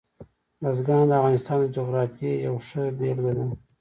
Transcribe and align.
بزګان 0.61 1.03
د 1.09 1.11
افغانستان 1.19 1.57
د 1.61 1.65
جغرافیې 1.75 2.31
یوه 2.47 2.61
ښه 2.67 2.83
بېلګه 2.97 3.31
ده. 3.37 3.45